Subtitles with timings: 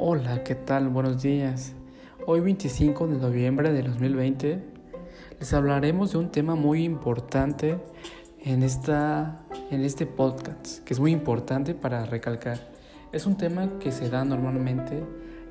[0.00, 0.90] Hola, ¿qué tal?
[0.90, 1.72] Buenos días.
[2.24, 4.62] Hoy 25 de noviembre de 2020
[5.40, 7.80] les hablaremos de un tema muy importante
[8.44, 9.40] en, esta,
[9.72, 12.60] en este podcast, que es muy importante para recalcar.
[13.10, 15.02] Es un tema que se da normalmente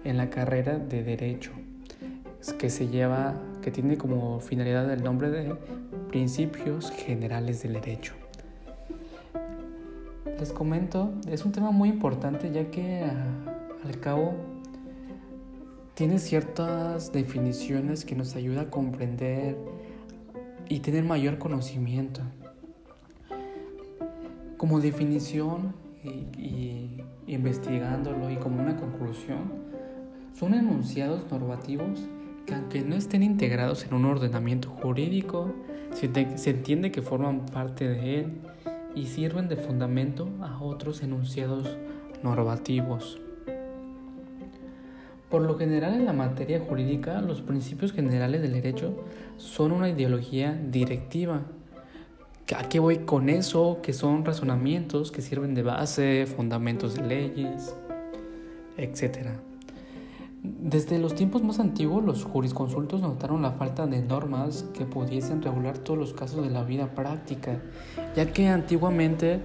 [0.05, 1.51] en la carrera de Derecho,
[2.57, 5.55] que se lleva, que tiene como finalidad el nombre de
[6.07, 8.13] Principios Generales del Derecho.
[10.39, 14.35] Les comento, es un tema muy importante ya que ah, al cabo
[15.97, 19.57] tiene ciertas definiciones que nos ayuda a comprender
[20.69, 22.21] y tener mayor conocimiento.
[24.57, 25.73] Como definición
[26.03, 29.51] y, investigándolo y como una conclusión,
[30.33, 31.99] son enunciados normativos
[32.45, 35.51] que aunque no estén integrados en un ordenamiento jurídico,
[35.93, 38.41] se, se entiende que forman parte de él
[38.93, 41.75] y sirven de fundamento a otros enunciados
[42.23, 43.19] normativos.
[45.29, 49.03] Por lo general en la materia jurídica, los principios generales del derecho
[49.35, 51.41] son una ideología directiva.
[52.55, 53.79] ¿A qué voy con eso?
[53.83, 57.75] Que son razonamientos que sirven de base, fundamentos de leyes,
[58.77, 59.31] etc.
[60.43, 65.77] Desde los tiempos más antiguos, los jurisconsultos notaron la falta de normas que pudiesen regular
[65.77, 67.59] todos los casos de la vida práctica,
[68.15, 69.41] ya que antiguamente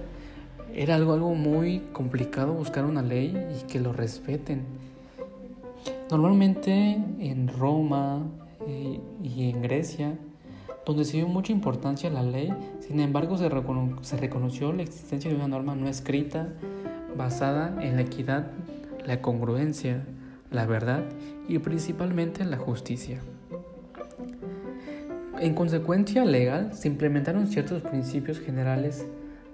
[0.73, 4.92] era algo, algo muy complicado buscar una ley y que lo respeten.
[6.09, 8.23] Normalmente en Roma
[8.67, 10.17] eh, y en Grecia,
[10.85, 13.49] donde se dio mucha importancia a la ley, sin embargo se,
[14.01, 16.53] se reconoció la existencia de una norma no escrita
[17.17, 18.47] basada en la equidad,
[19.05, 20.05] la congruencia,
[20.51, 21.03] la verdad
[21.47, 23.21] y principalmente la justicia.
[25.39, 29.05] En consecuencia legal se implementaron ciertos principios generales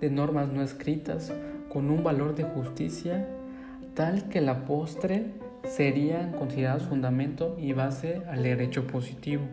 [0.02, 1.34] de normas no escritas
[1.72, 3.28] con un valor de justicia
[3.94, 5.32] tal que la postre
[5.64, 9.44] serían considerados fundamento y base al derecho positivo.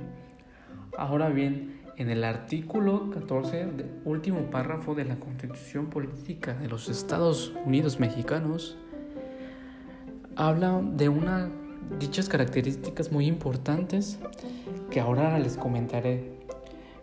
[0.96, 3.68] Ahora bien, en el artículo 14,
[4.04, 8.76] último párrafo de la Constitución Política de los Estados Unidos Mexicanos,
[10.36, 11.50] habla de una
[11.98, 14.18] dichas características muy importantes
[14.90, 16.32] que ahora les comentaré,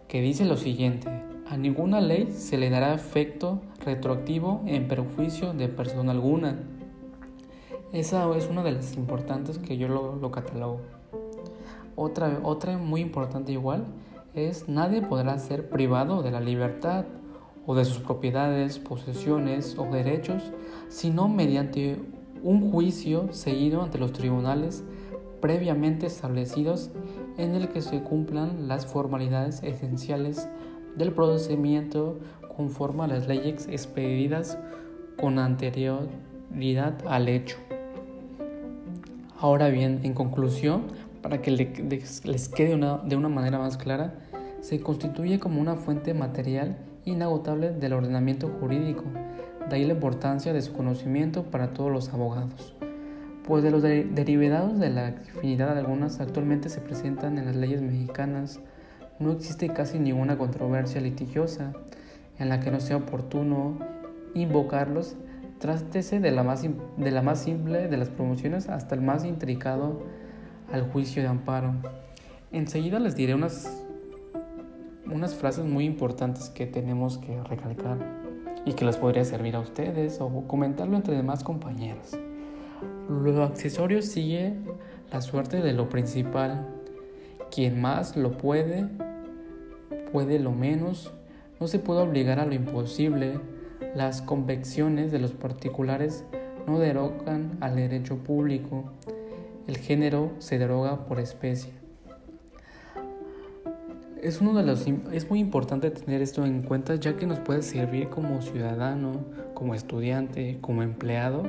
[0.08, 1.10] que dice lo siguiente,
[1.50, 6.60] a ninguna ley se le dará efecto retroactivo en perjuicio de persona alguna.
[7.94, 10.82] Esa es una de las importantes que yo lo, lo catalogo.
[11.96, 13.86] Otra, otra muy importante igual
[14.34, 17.06] es nadie podrá ser privado de la libertad
[17.68, 20.52] o de sus propiedades, posesiones o derechos,
[20.90, 22.02] sino mediante
[22.42, 24.84] un juicio seguido ante los tribunales
[25.40, 26.90] previamente establecidos
[27.38, 30.50] en el que se cumplan las formalidades esenciales
[30.96, 32.18] del procedimiento
[32.58, 34.58] conforme a las leyes expedidas
[35.20, 37.58] con anterioridad al hecho.
[39.44, 40.84] Ahora bien, en conclusión,
[41.22, 44.14] para que les quede de una manera más clara,
[44.62, 49.04] se constituye como una fuente material inagotable del ordenamiento jurídico
[49.70, 52.74] de ahí la importancia de su conocimiento para todos los abogados.
[53.46, 58.62] Pues de los derivados de la afinidad algunas actualmente se presentan en las leyes mexicanas,
[59.20, 61.74] no existe casi ninguna controversia litigiosa
[62.40, 63.78] en la que no sea oportuno
[64.36, 65.18] invocarlos,
[65.64, 66.62] trátese de la más,
[66.98, 70.02] de la más simple de las promociones hasta el más intricado
[70.70, 71.74] al juicio de amparo.
[72.52, 73.86] Enseguida les diré unas,
[75.10, 77.98] unas frases muy importantes que tenemos que recalcar
[78.66, 82.20] y que les podría servir a ustedes o comentarlo entre demás compañeros.
[83.08, 84.58] Lo accesorio sigue
[85.14, 86.68] la suerte de lo principal.
[87.50, 88.90] Quien más lo puede,
[90.12, 91.14] puede lo menos.
[91.62, 93.40] No se puede obligar a lo imposible.
[93.96, 96.24] Las convicciones de los particulares
[96.68, 98.86] no derogan al derecho público.
[99.68, 101.84] El género se deroga por especie
[104.24, 107.62] es uno de los es muy importante tener esto en cuenta ya que nos puede
[107.62, 111.44] servir como ciudadano, como estudiante, como empleado,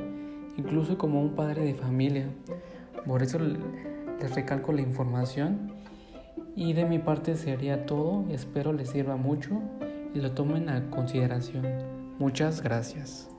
[0.56, 2.26] incluso como un padre de familia.
[3.06, 5.72] Por eso les recalco la información
[6.56, 8.24] y de mi parte sería todo.
[8.28, 9.60] Espero les sirva mucho
[10.12, 11.94] y lo tomen a consideración.
[12.19, 13.33] Muchas gracias.